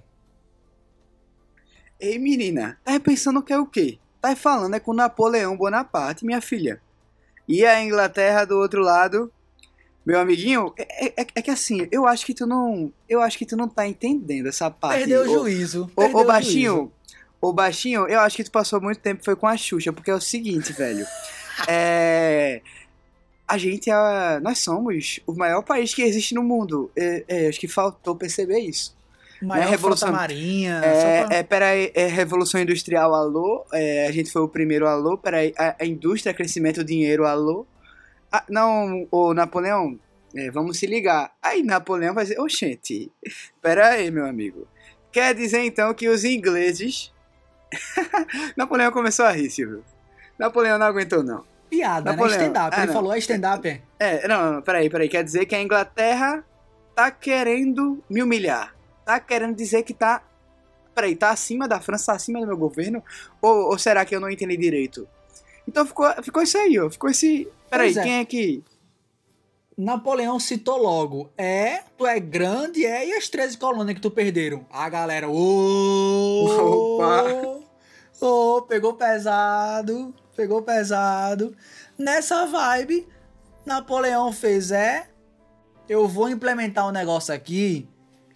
[1.98, 3.98] Ei, menina, tá pensando que é o quê?
[4.20, 6.82] Tá falando é com Napoleão Bonaparte, minha filha.
[7.52, 9.30] E a Inglaterra do outro lado,
[10.06, 13.44] meu amiguinho, é, é- é que assim, eu acho que tu não, eu acho que
[13.44, 15.00] tu não tá entendendo essa parte.
[15.00, 15.82] Perdeu o juízo.
[15.94, 16.92] Ô, perdeu ô o baixinho, juízo.
[17.42, 20.14] ô baixinho, eu acho que tu passou muito tempo foi com a Xuxa, porque é
[20.14, 21.06] o seguinte, velho.
[21.68, 22.62] é,
[23.46, 26.90] a gente é, nós somos o maior país que existe no mundo.
[26.96, 28.96] É, é, acho que faltou perceber isso.
[29.42, 30.80] Maior né, Revolução- marinha.
[30.84, 33.64] É, pra- é, peraí, é Revolução Industrial, alô?
[33.72, 35.18] É, a gente foi o primeiro, alô?
[35.18, 37.66] Peraí, a, a indústria, crescimento, dinheiro, alô?
[38.30, 39.98] Ah, não, ô Napoleão,
[40.34, 41.32] é, vamos se ligar.
[41.42, 43.10] Aí Napoleão vai dizer, ô gente,
[43.60, 44.66] peraí, meu amigo.
[45.10, 47.12] Quer dizer então que os ingleses...
[48.56, 49.84] Napoleão começou a rir, Silvio.
[50.38, 51.44] Napoleão não aguentou, não.
[51.68, 52.38] Piada, Napoleão.
[52.38, 52.44] né?
[52.46, 52.74] Stand-up.
[52.74, 52.92] Ah, Ele não.
[52.94, 53.68] falou, é stand-up.
[53.68, 53.80] é.
[53.98, 55.08] É, não, não, peraí, peraí.
[55.08, 56.44] Quer dizer que a Inglaterra
[56.94, 58.74] tá querendo me humilhar.
[59.04, 60.22] Tá querendo dizer que tá.
[60.94, 63.02] Peraí, tá acima da França, tá acima do meu governo?
[63.40, 65.08] Ou, ou será que eu não entendi direito?
[65.66, 66.90] Então ficou, ficou isso aí, ó.
[66.90, 67.48] Ficou esse.
[67.70, 68.02] Peraí, é.
[68.02, 68.62] quem é que.
[69.76, 71.30] Napoleão citou logo.
[71.36, 74.66] É, tu é grande, é, e as 13 colônias que tu perderam?
[74.70, 76.96] A galera, ô!
[76.98, 77.62] Opa!
[78.20, 81.56] Ô, pegou pesado, pegou pesado.
[81.98, 83.08] Nessa vibe,
[83.64, 85.08] Napoleão fez, é,
[85.88, 87.88] eu vou implementar um negócio aqui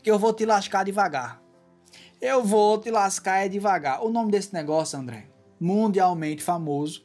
[0.07, 1.43] que eu vou te lascar devagar.
[2.23, 4.05] Eu vou te lascar é devagar.
[4.05, 5.27] O nome desse negócio, André,
[5.59, 7.05] mundialmente famoso,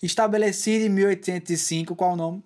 [0.00, 2.44] estabelecido em 1805, qual o nome?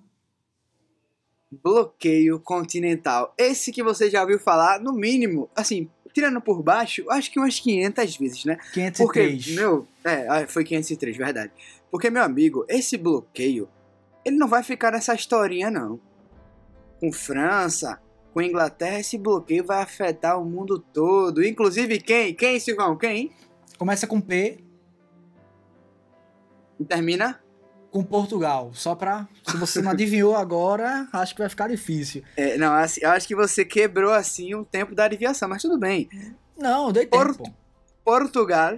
[1.52, 3.34] Bloqueio continental.
[3.36, 7.60] Esse que você já ouviu falar, no mínimo, assim, tirando por baixo, acho que umas
[7.60, 8.56] 500 vezes, né?
[8.72, 9.44] 503.
[9.44, 9.86] Porque, meu.
[10.02, 11.52] É, ah, foi 503, verdade.
[11.90, 13.68] Porque, meu amigo, esse bloqueio,
[14.24, 16.00] ele não vai ficar nessa historinha, não.
[16.98, 18.00] Com França,
[18.38, 21.44] com Inglaterra, esse bloqueio vai afetar o mundo todo.
[21.44, 22.32] Inclusive, quem?
[22.32, 22.96] Quem, Silvão?
[22.96, 23.32] Quem?
[23.76, 24.58] Começa com P,
[26.78, 27.40] E termina?
[27.90, 28.70] com Portugal.
[28.74, 29.26] Só pra.
[29.44, 32.22] Se você não adivinhou agora, acho que vai ficar difícil.
[32.36, 36.08] É, não, eu acho que você quebrou, assim, o tempo da adivinhação, mas tudo bem.
[36.56, 37.56] Não, dei Porto- tempo.
[38.04, 38.76] Portugal,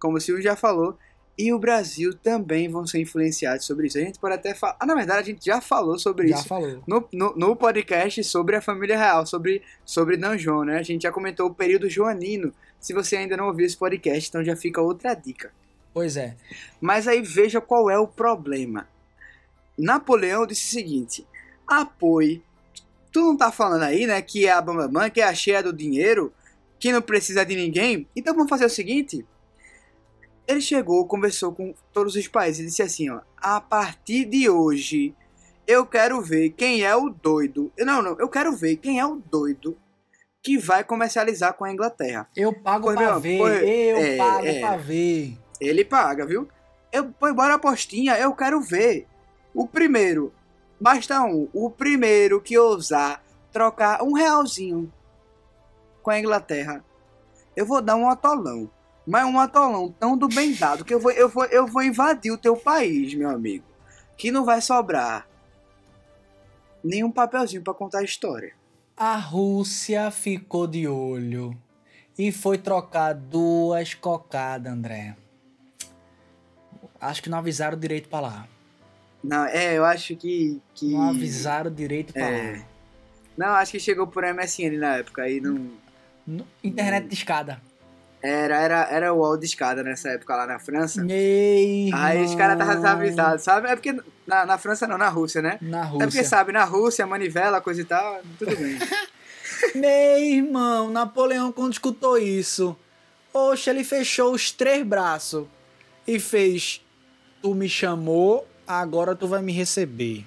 [0.00, 0.98] como o Silvio já falou,
[1.36, 3.96] e o Brasil também vão ser influenciados sobre isso.
[3.98, 4.76] A gente pode até falar.
[4.78, 6.48] Ah, na verdade, a gente já falou sobre Já isso.
[6.48, 6.82] falou.
[6.86, 10.38] no, no, no podcast sobre a família real, sobre, sobre D.
[10.38, 10.78] João, né?
[10.78, 12.52] A gente já comentou o período joanino.
[12.78, 15.52] Se você ainda não ouviu esse podcast, então já fica outra dica.
[15.94, 16.36] Pois é.
[16.80, 18.86] Mas aí veja qual é o problema.
[19.78, 21.26] Napoleão disse o seguinte:
[21.66, 22.42] apoie.
[23.10, 25.70] Tu não tá falando aí, né, que é a Bambamã, que é a cheia do
[25.72, 26.32] dinheiro,
[26.78, 28.06] que não precisa de ninguém?
[28.16, 29.24] Então vamos fazer o seguinte.
[30.46, 35.14] Ele chegou, conversou com todos os países e disse assim, ó, a partir de hoje
[35.66, 37.72] eu quero ver quem é o doido.
[37.78, 39.76] Não, não, eu quero ver quem é o doido
[40.42, 42.28] que vai comercializar com a Inglaterra.
[42.36, 44.60] Eu pago Pois, pra ver, pois, eu é, pago é.
[44.60, 45.38] pra ver.
[45.60, 46.48] Ele paga, viu?
[46.92, 49.06] Eu põe bora a apostinha, eu quero ver.
[49.54, 50.32] O primeiro,
[50.80, 54.92] basta um, o primeiro que ousar trocar um realzinho
[56.02, 56.84] com a Inglaterra,
[57.54, 58.68] eu vou dar um atolão.
[59.06, 62.30] Mas um atolão tão do bem dado que eu vou, eu vou, eu vou invadir
[62.30, 63.64] o teu país, meu amigo.
[64.16, 65.26] Que não vai sobrar
[66.82, 68.52] nenhum papelzinho pra contar a história.
[68.96, 71.56] A Rússia ficou de olho
[72.16, 75.16] e foi trocar duas cocadas, André.
[77.00, 78.48] Acho que não avisaram direito pra lá.
[79.24, 80.60] Não, é, eu acho que.
[80.74, 80.92] que...
[80.92, 82.52] Não avisaram direito pra É.
[82.58, 82.64] lá.
[83.36, 85.70] Não, acho que chegou por MSN na época, aí não.
[86.62, 87.60] Internet de escada.
[88.22, 91.04] Era, era, era o wall de escada nessa época lá na França.
[91.08, 93.68] Ei, Aí os caras estavam desavisados, sabe?
[93.68, 95.58] É porque na, na França não, na Rússia, né?
[95.60, 96.06] Na É Rússia.
[96.06, 98.78] porque sabe, na Rússia, manivela, coisa e tal, tudo bem.
[99.74, 102.76] Meu irmão, Napoleão, quando escutou isso,
[103.34, 105.46] oxe, ele fechou os três braços
[106.06, 106.80] e fez:
[107.40, 110.24] Tu me chamou, agora tu vai me receber.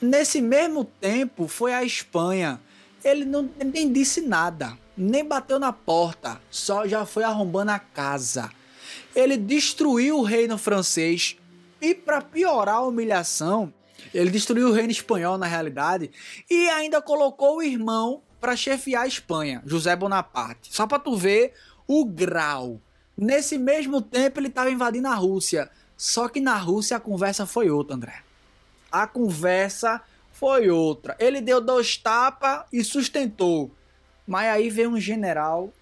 [0.00, 2.60] Nesse mesmo tempo, foi a Espanha.
[3.04, 8.50] Ele não nem disse nada, nem bateu na porta, só já foi arrombando a casa.
[9.14, 11.36] Ele destruiu o reino francês
[11.80, 13.72] e, para piorar a humilhação,
[14.12, 16.10] ele destruiu o reino espanhol na realidade
[16.50, 20.74] e ainda colocou o irmão para chefiar a Espanha, José Bonaparte.
[20.74, 21.54] Só para tu ver
[21.86, 22.80] o grau.
[23.16, 27.70] Nesse mesmo tempo ele estava invadindo a Rússia, só que na Rússia a conversa foi
[27.70, 28.22] outra, André.
[28.90, 30.00] A conversa
[30.32, 31.16] foi outra.
[31.18, 33.72] Ele deu dois tapas e sustentou.
[34.28, 35.72] Mas aí veio um general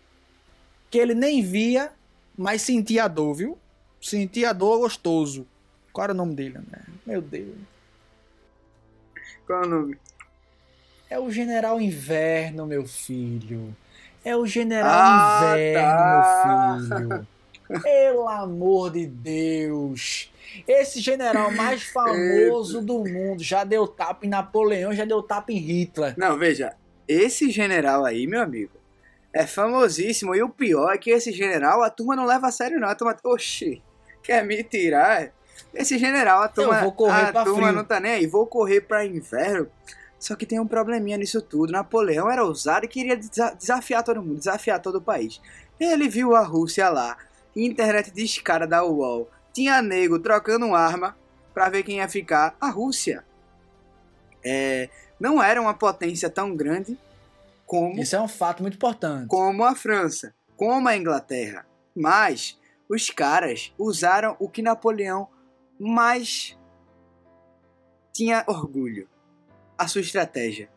[0.88, 1.90] que ele nem via,
[2.38, 3.58] mas sentia a dor, viu?
[4.00, 5.44] Sentia a dor gostoso.
[5.92, 6.80] Qual era o nome dele, André?
[7.04, 7.56] Meu Deus.
[9.46, 9.98] Qual é o nome?
[11.10, 13.74] É o General Inverno, meu filho.
[14.24, 16.98] É o General Ah, Inverno, tá.
[17.00, 17.82] meu filho.
[17.82, 20.30] Pelo amor de Deus.
[20.68, 25.58] Esse general mais famoso do mundo já deu tapa em Napoleão, já deu tapa em
[25.58, 26.14] Hitler.
[26.16, 26.74] Não, veja,
[27.08, 28.72] esse general aí, meu amigo,
[29.32, 30.34] é famosíssimo.
[30.34, 32.88] E o pior é que esse general a turma não leva a sério, não.
[32.88, 33.82] A turma, oxi,
[34.22, 35.30] quer me tirar?
[35.74, 37.72] Esse general, a turma, vou correr a pra turma frio.
[37.76, 38.26] não tá nem aí.
[38.26, 39.68] Vou correr pra inverno.
[40.18, 41.72] Só que tem um probleminha nisso tudo.
[41.72, 45.40] Napoleão era ousado e queria desa- desafiar todo mundo, desafiar todo o país.
[45.78, 47.18] Ele viu a Rússia lá,
[47.54, 49.30] internet de escada da UOL.
[49.52, 51.16] Tinha nego trocando arma
[51.52, 52.56] pra ver quem ia ficar.
[52.60, 53.24] A Rússia.
[54.44, 56.98] É, não era uma potência tão grande
[57.66, 59.26] como, Isso é um fato muito importante.
[59.28, 61.66] como a França, como a Inglaterra.
[61.94, 65.28] Mas os caras usaram o que Napoleão
[65.78, 66.56] mais
[68.12, 69.08] tinha orgulho:
[69.76, 70.70] a sua estratégia.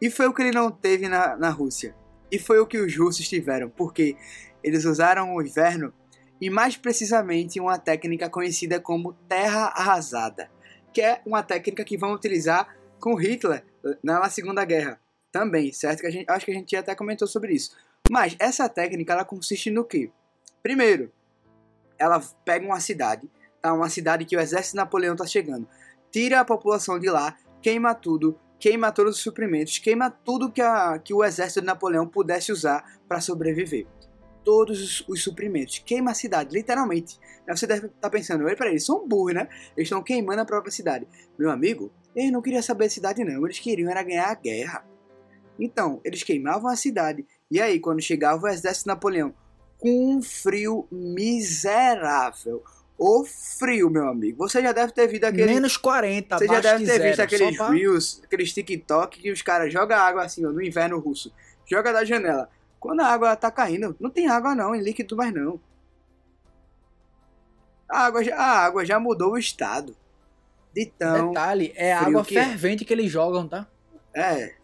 [0.00, 1.94] E foi o que ele não teve na, na Rússia.
[2.30, 4.16] E foi o que os russos tiveram, porque
[4.62, 5.92] eles usaram o inverno
[6.40, 10.50] e, mais precisamente, uma técnica conhecida como terra arrasada,
[10.92, 13.64] que é uma técnica que vão utilizar com Hitler
[14.02, 16.00] na Segunda Guerra também, certo?
[16.00, 17.76] Que a gente, acho que a gente até comentou sobre isso.
[18.10, 20.10] Mas essa técnica ela consiste no quê?
[20.62, 21.12] Primeiro,
[21.98, 23.72] ela pega uma cidade, tá?
[23.72, 25.68] Uma cidade que o exército de Napoleão tá chegando,
[26.10, 30.98] tira a população de lá, queima tudo, queima todos os suprimentos, queima tudo que, a,
[30.98, 33.86] que o exército de Napoleão pudesse usar para sobreviver.
[34.44, 37.18] Todos os, os suprimentos, queima a cidade, literalmente.
[37.46, 39.48] Aí você deve estar pensando, olha para eles, são burros, né?
[39.76, 41.06] Eles estão queimando a própria cidade.
[41.38, 43.44] Meu amigo, eles não queriam saber de cidade, não.
[43.46, 44.84] Eles queriam era ganhar a guerra.
[45.58, 47.26] Então, eles queimavam a cidade.
[47.50, 49.34] E aí, quando chegava o exército de Napoleão,
[49.78, 52.62] com um frio miserável.
[52.96, 54.38] O frio, meu amigo.
[54.48, 55.54] Você já deve ter visto aquele.
[55.54, 59.30] Menos 40, Você já deve de ter zero, visto aqueles pra- reels, aqueles TikTok que
[59.30, 61.32] os caras jogam água assim, ó, no inverno russo.
[61.64, 62.50] Joga da janela.
[62.80, 65.60] Quando a água tá caindo, não tem água não, em líquido mais não.
[67.88, 69.96] A água já, a água já mudou o estado.
[70.74, 71.28] De tão.
[71.28, 72.44] Detalhe, é água que é.
[72.44, 73.66] fervente que eles jogam, tá?
[74.14, 74.54] É.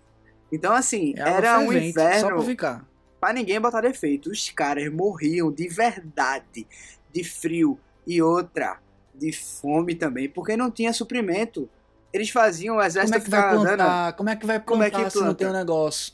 [0.53, 2.88] Então, assim, É era um fervente, só inverno pra ficar.
[3.21, 4.31] pra ninguém botar defeito.
[4.31, 6.67] Os caras morriam de verdade,
[7.12, 8.79] de frio e outra,
[9.14, 11.69] de fome também, porque não tinha suprimento.
[12.12, 14.12] Eles faziam o Como exército é que vai plantar?
[14.12, 15.38] Como é que vai Como é plantar que se não planta?
[15.38, 16.12] tem um negócio?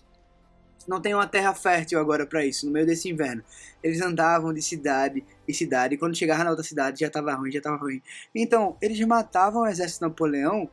[0.86, 3.42] Não tem uma terra fértil agora pra isso, no meio desse inverno.
[3.82, 7.50] Eles andavam de cidade em cidade, e quando chegavam na outra cidade já tava ruim,
[7.50, 8.02] já tava ruim.
[8.34, 10.68] Então, eles matavam o exército de Napoleão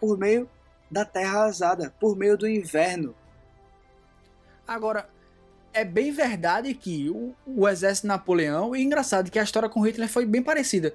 [0.00, 0.48] por meio
[0.90, 3.14] da terra arrasada, por meio do inverno.
[4.66, 5.08] Agora,
[5.72, 10.08] é bem verdade que o, o exército Napoleão, e engraçado que a história com Hitler
[10.08, 10.94] foi bem parecida.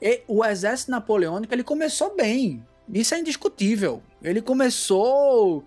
[0.00, 4.02] E o exército napoleônico ele começou bem, isso é indiscutível.
[4.22, 5.64] Ele começou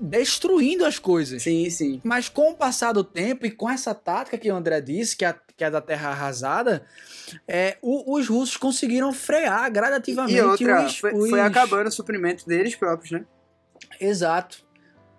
[0.00, 1.42] destruindo as coisas.
[1.42, 2.00] Sim, sim.
[2.04, 5.24] Mas com o passar do tempo e com essa tática que o André disse, que
[5.24, 6.84] é, que é da terra arrasada,
[7.46, 11.30] é, o, os russos conseguiram frear gradativamente e outra, os, foi, os...
[11.30, 13.24] foi acabando o suprimento deles próprios, né?
[14.00, 14.66] Exato.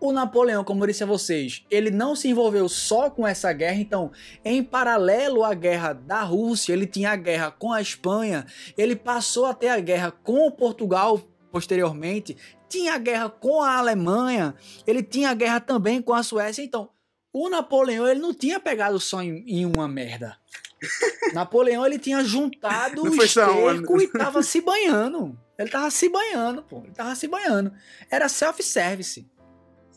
[0.02, 3.82] O Napoleão, como eu disse a vocês, ele não se envolveu só com essa guerra,
[3.82, 4.12] então,
[4.46, 8.46] em paralelo à guerra da Rússia, ele tinha a guerra com a Espanha,
[8.78, 11.20] ele passou a ter a guerra com Portugal
[11.52, 12.38] posteriormente,
[12.70, 14.56] tinha guerra com a Alemanha,
[14.86, 16.90] ele tinha guerra também com a Suécia, então,
[17.34, 20.38] o Napoleão ele não tinha pegado só em, em uma merda.
[21.34, 25.38] Napoleão ele tinha juntado o esterco e tava se banhando.
[25.58, 26.84] Ele tava se banhando, pô.
[26.84, 27.74] Ele tava se banhando.
[28.10, 29.30] Era self-service.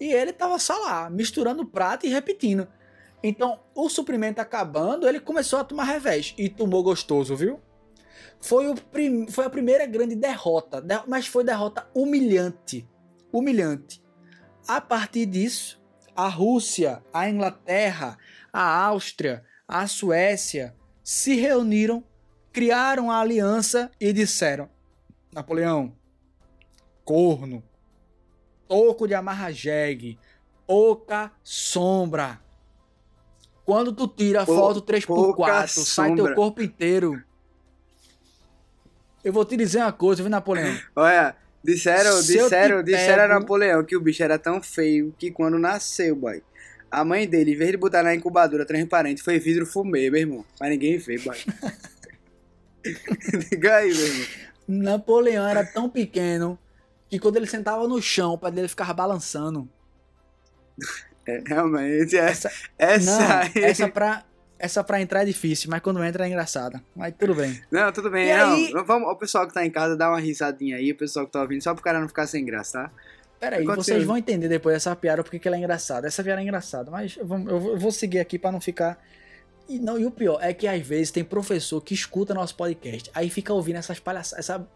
[0.00, 2.66] E ele tava só lá, misturando prato e repetindo.
[3.22, 6.34] Então, o suprimento acabando, ele começou a tomar revés.
[6.36, 7.60] E tomou gostoso, viu?
[8.40, 9.26] Foi, o prim...
[9.28, 12.88] foi a primeira grande derrota, mas foi derrota humilhante.
[13.32, 14.02] Humilhante.
[14.66, 15.82] A partir disso,
[16.14, 18.18] a Rússia, a Inglaterra,
[18.52, 22.04] a Áustria, a Suécia se reuniram,
[22.52, 24.68] criaram a aliança e disseram:
[25.32, 25.96] Napoleão,
[27.04, 27.62] corno,
[28.68, 30.18] toco de amarra jegue,
[30.66, 32.40] pouca sombra.
[33.64, 37.22] Quando tu tira a foto 3x4, sai teu corpo inteiro.
[39.24, 40.76] Eu vou te dizer uma coisa, viu, Napoleão?
[40.96, 43.34] Olha, disseram, disseram, disseram pego...
[43.34, 46.42] a Napoleão que o bicho era tão feio que quando nasceu, boy,
[46.90, 50.44] a mãe dele, em vez de botar na incubadora transparente, foi vidro fumê, meu irmão.
[50.60, 51.36] Mas ninguém vê, boy.
[53.50, 54.26] Diga aí, meu irmão.
[54.68, 56.58] Napoleão era tão pequeno
[57.08, 59.68] que quando ele sentava no chão, o pai dele ficava balançando.
[61.26, 63.52] É, realmente, é, essa, essa, não, aí...
[63.56, 64.24] essa pra,
[64.62, 66.80] essa pra entrar é difícil, mas quando entra é engraçada.
[66.94, 67.60] Mas tudo bem.
[67.68, 68.28] Não, tudo bem.
[68.28, 68.72] não, aí...
[68.86, 71.40] vamos, o pessoal que tá em casa dá uma risadinha aí, o pessoal que tá
[71.42, 72.90] ouvindo, só pro cara não ficar sem graça, tá?
[73.40, 76.06] Peraí, vocês vão entender depois dessa piada porque que ela é engraçada.
[76.06, 77.26] Essa piada é engraçada, mas eu
[77.76, 79.04] vou seguir aqui para não ficar.
[79.68, 83.10] E, não, e o pior é que às vezes tem professor que escuta nosso podcast,
[83.12, 84.68] aí fica ouvindo essas palhaçadas, essa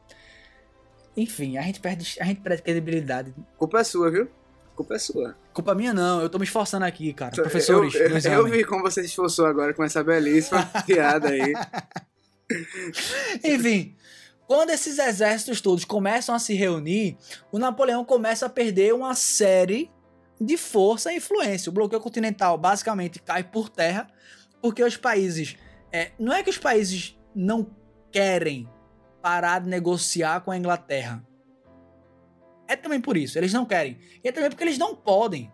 [1.17, 3.33] enfim, a gente perde, a gente perde credibilidade.
[3.57, 4.29] Culpa é sua, viu?
[4.77, 5.35] Culpa é sua.
[5.55, 7.33] Culpa minha não, eu tô me esforçando aqui, cara.
[7.33, 11.55] Professores, eu, eu, eu vi como você se esforçou agora com essa belíssima piada aí.
[13.43, 13.97] Enfim,
[14.47, 17.17] quando esses exércitos todos começam a se reunir,
[17.51, 19.91] o Napoleão começa a perder uma série
[20.41, 21.71] de força e influência.
[21.71, 24.07] O bloqueio continental basicamente cai por terra,
[24.61, 25.57] porque os países.
[25.91, 27.71] É, não é que os países não
[28.13, 28.69] querem
[29.23, 31.26] parar de negociar com a Inglaterra.
[32.69, 33.99] É também por isso, eles não querem.
[34.23, 35.53] E é também porque eles não podem.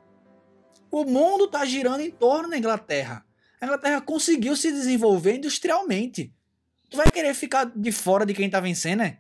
[0.91, 3.25] O mundo está girando em torno da Inglaterra.
[3.61, 6.35] A Inglaterra conseguiu se desenvolver industrialmente.
[6.91, 9.19] Tu vai querer ficar de fora de quem tá vencendo, né?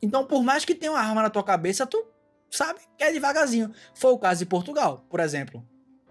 [0.00, 2.06] Então, por mais que tenha uma arma na tua cabeça, tu
[2.50, 3.72] sabe que é devagarzinho.
[3.94, 5.66] Foi o caso de Portugal, por exemplo.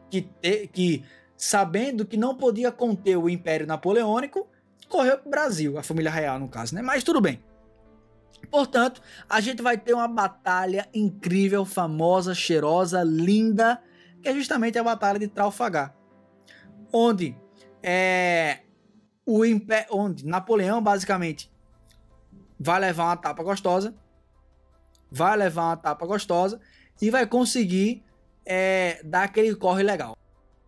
[0.09, 1.05] Que, te, que
[1.37, 4.47] sabendo que não podia conter o Império Napoleônico,
[4.89, 6.81] correu pro Brasil, a família real no caso, né?
[6.81, 7.41] Mas tudo bem.
[8.49, 13.81] Portanto, a gente vai ter uma batalha incrível, famosa, cheirosa, linda,
[14.21, 15.95] que é justamente a batalha de Trafalgar,
[16.91, 17.35] onde
[17.81, 18.59] é
[19.25, 21.51] o impé onde Napoleão basicamente
[22.59, 23.95] vai levar uma tapa gostosa,
[25.11, 26.59] vai levar uma tapa gostosa
[27.01, 28.03] e vai conseguir
[28.45, 30.17] é, dar aquele corre legal.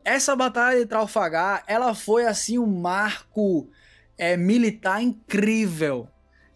[0.04, 3.70] Essa batalha de Trafalgar, ela foi assim um marco
[4.18, 6.08] é, militar incrível.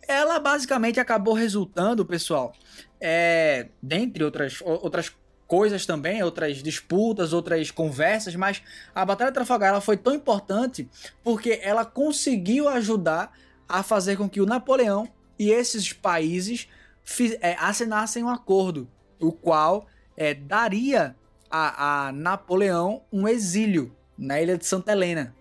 [0.09, 2.51] Ela basicamente acabou resultando, pessoal,
[2.99, 8.63] é, dentre outras, outras coisas também, outras disputas, outras conversas, mas
[8.95, 10.89] a Batalha de Trafalgar ela foi tão importante
[11.23, 13.37] porque ela conseguiu ajudar
[13.67, 15.07] a fazer com que o Napoleão
[15.37, 16.67] e esses países
[17.03, 18.89] fiz, é, assinassem um acordo,
[19.19, 19.85] o qual
[20.17, 21.15] é, daria
[21.51, 25.35] a, a Napoleão um exílio na ilha de Santa Helena.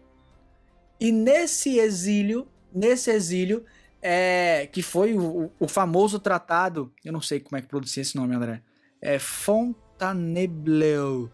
[1.00, 3.64] E nesse exílio, nesse exílio,
[4.02, 8.16] é, que foi o, o, famoso tratado, eu não sei como é que pronuncia esse
[8.16, 8.62] nome, André,
[9.00, 11.30] é Fontainebleau.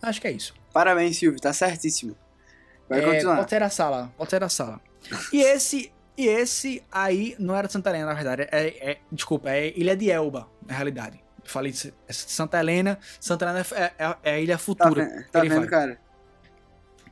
[0.00, 0.54] Acho que é isso.
[0.72, 2.16] Parabéns, Silvio, tá certíssimo.
[2.88, 3.36] Vai é, continuar.
[3.36, 4.80] Pode ser a sala, pode ser a sala.
[5.32, 8.48] E esse, e esse aí não era de Santa Helena, na verdade.
[8.50, 11.22] É, é, desculpa, é Ilha de Elba, na realidade.
[11.44, 12.98] Eu falei de Santa Helena.
[13.20, 15.06] Santa Helena é, é, é a ilha futura.
[15.30, 15.98] Tá, tá vendo, cara?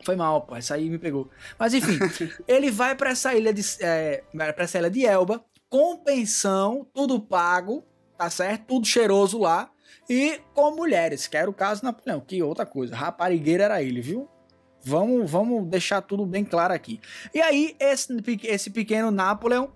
[0.04, 0.54] Foi mal, pô.
[0.54, 1.30] Essa aí me pegou.
[1.58, 1.98] Mas enfim,
[2.46, 3.62] ele vai para essa ilha de.
[3.80, 7.84] É, pra essa ilha de Elba, com pensão, tudo pago,
[8.16, 8.66] tá certo?
[8.66, 9.70] Tudo cheiroso lá.
[10.08, 12.20] E com mulheres, que era o caso Napoleão.
[12.20, 14.28] Que outra coisa, raparigueiro era ele, viu?
[14.82, 17.00] Vamos, vamos deixar tudo bem claro aqui.
[17.32, 19.72] E aí, esse, esse pequeno Napoleão,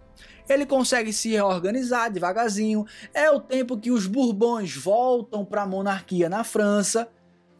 [0.49, 2.85] ele consegue se reorganizar devagarzinho.
[3.15, 7.09] É o tempo que os Bourbons voltam para a monarquia na França.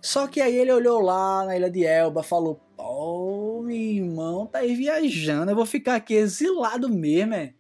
[0.01, 4.61] Só que aí ele olhou lá na ilha de Elba, falou: Pô, meu irmão, tá
[4.61, 7.55] aí viajando, eu vou ficar aqui exilado mesmo, é.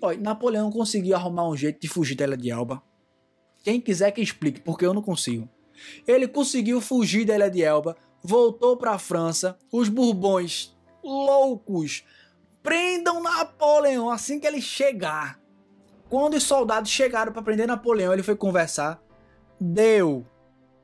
[0.00, 2.82] Pô, Napoleão conseguiu arrumar um jeito de fugir da ilha de Elba.
[3.62, 5.48] Quem quiser que explique, porque eu não consigo.
[6.06, 12.04] Ele conseguiu fugir da ilha de Elba, voltou para a França, os Bourbons loucos
[12.62, 15.40] prendam Napoleão assim que ele chegar.
[16.08, 19.02] Quando os soldados chegaram para prender Napoleão, ele foi conversar,
[19.60, 20.26] deu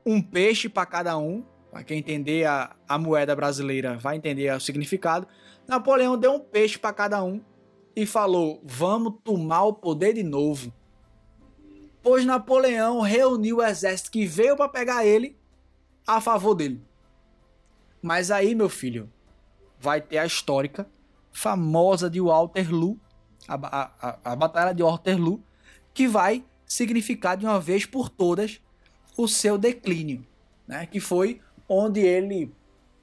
[0.05, 1.43] um peixe para cada um.
[1.71, 5.27] Para quem entender a, a moeda brasileira vai entender o significado.
[5.67, 7.41] Napoleão deu um peixe para cada um
[7.95, 10.73] e falou: Vamos tomar o poder de novo.
[12.01, 15.37] Pois Napoleão reuniu o exército que veio para pegar ele
[16.07, 16.81] a favor dele.
[18.01, 19.11] Mas aí, meu filho,
[19.79, 20.89] vai ter a histórica
[21.31, 22.99] famosa de Waterloo,
[23.47, 25.43] a, a, a Batalha de Waterloo,
[25.93, 28.61] que vai significar de uma vez por todas
[29.21, 30.25] o seu declínio,
[30.65, 30.85] né?
[30.85, 32.49] que foi onde ele,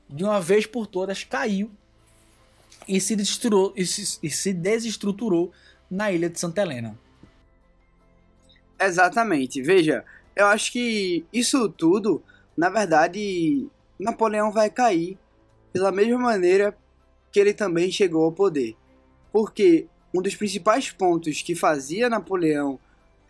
[0.08, 1.70] de uma vez por todas, caiu
[2.88, 5.52] e se, desestruturou, e se, e se desestruturou
[5.90, 6.98] na ilha de Santa Helena.
[8.80, 9.60] Exatamente.
[9.60, 10.04] Veja,
[10.34, 12.22] eu acho que isso tudo,
[12.56, 15.18] na verdade, Napoleão vai cair
[15.70, 16.76] pela mesma maneira
[17.30, 18.74] que ele também chegou ao poder.
[19.30, 22.80] Porque um dos principais pontos que fazia Napoleão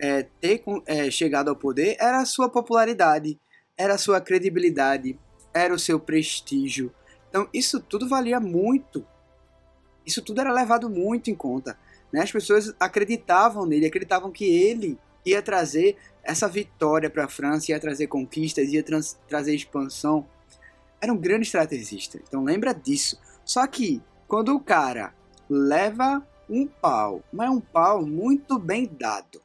[0.01, 3.39] é, ter é, chegado ao poder era a sua popularidade,
[3.77, 5.19] era a sua credibilidade,
[5.53, 6.93] era o seu prestígio.
[7.29, 9.07] Então isso tudo valia muito.
[10.05, 11.79] Isso tudo era levado muito em conta.
[12.13, 12.23] Né?
[12.23, 17.81] As pessoas acreditavam nele, acreditavam que ele ia trazer essa vitória para a França, ia
[17.81, 18.85] trazer conquistas, ia
[19.29, 20.27] trazer expansão.
[21.01, 22.19] Era um grande estrategista.
[22.27, 23.21] Então lembra disso.
[23.45, 25.15] Só que quando o cara
[25.49, 29.43] leva um pau, mas é um pau muito bem dado,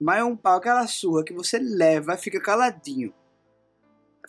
[0.00, 3.12] mas é um pau aquela sua que você leva fica caladinho.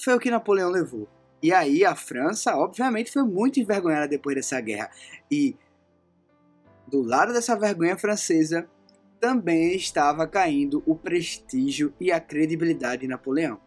[0.01, 1.07] Foi o que Napoleão levou.
[1.41, 4.89] E aí a França, obviamente, foi muito envergonhada depois dessa guerra.
[5.29, 5.55] E
[6.87, 8.67] do lado dessa vergonha francesa
[9.19, 13.59] também estava caindo o prestígio e a credibilidade de Napoleão.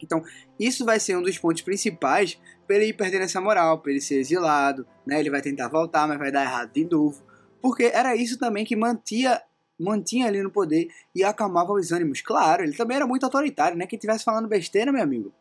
[0.00, 0.22] Então,
[0.58, 4.00] isso vai ser um dos pontos principais para ele ir perdendo essa moral, para ele
[4.00, 5.20] ser exilado, né?
[5.20, 7.22] Ele vai tentar voltar, mas vai dar errado de novo,
[7.60, 9.40] porque era isso também que mantia
[9.82, 12.20] mantinha ali no poder e acalmava os ânimos.
[12.20, 13.86] Claro, ele também era muito autoritário, né?
[13.86, 15.32] Quem tivesse falando besteira, meu amigo,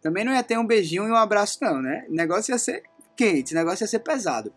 [0.00, 2.04] também não ia ter um beijinho e um abraço não, né?
[2.08, 2.82] O negócio ia ser
[3.16, 4.52] quente, o negócio ia ser pesado.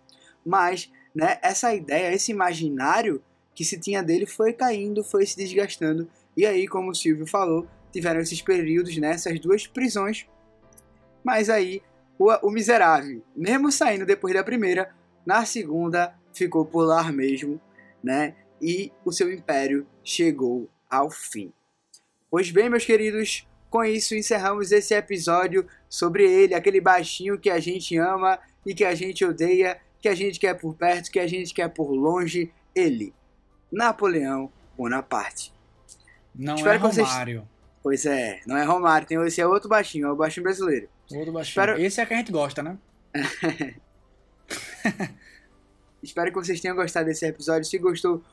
[0.45, 3.23] Mas, né, essa ideia, esse imaginário
[3.55, 6.09] que se tinha dele foi caindo, foi se desgastando.
[6.35, 10.27] E aí, como o Silvio falou, tiveram esses períodos, né, essas duas prisões.
[11.23, 11.81] Mas aí
[12.17, 14.93] o, o miserável, mesmo saindo depois da primeira,
[15.25, 17.59] na segunda ficou por lá mesmo,
[18.03, 18.35] né?
[18.61, 21.53] E o seu império chegou ao fim.
[22.29, 27.59] Pois bem, meus queridos, com isso encerramos esse episódio sobre ele, aquele baixinho que a
[27.59, 31.27] gente ama e que a gente odeia, que a gente quer por perto, que a
[31.27, 33.13] gente quer por longe, ele,
[33.71, 35.53] Napoleão Bonaparte.
[36.35, 37.39] Não Espero é Romário.
[37.39, 37.49] Vocês...
[37.81, 40.89] Pois é, não é Romário, tem esse é outro baixinho, é o baixinho brasileiro.
[41.11, 41.51] Outro baixinho.
[41.51, 41.81] Espero...
[41.81, 42.77] Esse é que a gente gosta, né?
[46.01, 47.65] Espero que vocês tenham gostado desse episódio.
[47.65, 48.23] Se gostou,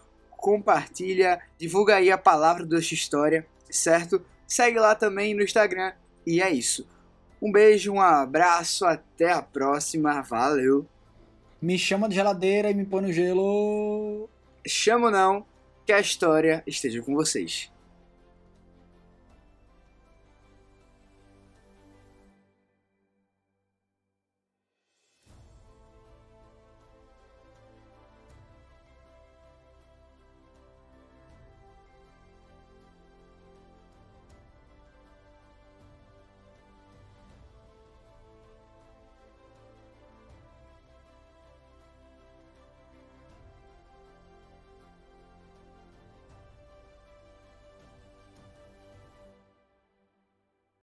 [0.46, 4.24] compartilha, divulga aí a palavra do História, certo?
[4.46, 5.92] Segue lá também no Instagram.
[6.24, 6.88] E é isso.
[7.42, 10.22] Um beijo, um abraço, até a próxima.
[10.22, 10.86] Valeu.
[11.60, 14.28] Me chama de geladeira e me põe no gelo.
[14.64, 15.44] Chamo não,
[15.84, 17.68] que a história esteja com vocês.